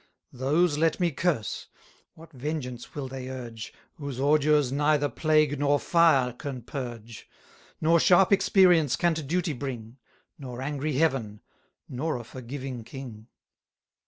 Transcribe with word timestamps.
Those 0.33 0.79
let 0.79 0.99
me 0.99 1.11
curse; 1.11 1.67
what 2.15 2.33
vengeance 2.33 2.95
will 2.95 3.07
they 3.07 3.29
urge, 3.29 3.71
Whose 3.97 4.19
ordures 4.19 4.71
neither 4.71 5.09
plague 5.09 5.59
nor 5.59 5.79
fire 5.79 6.33
can 6.33 6.63
purge? 6.63 7.29
Nor 7.79 7.99
sharp 7.99 8.31
experience 8.33 8.95
can 8.95 9.13
to 9.13 9.21
duty 9.21 9.53
bring, 9.53 9.97
Nor 10.39 10.59
angry 10.59 10.93
Heaven, 10.93 11.41
nor 11.87 12.17
a 12.17 12.23
forgiving 12.23 12.83
king! 12.83 13.27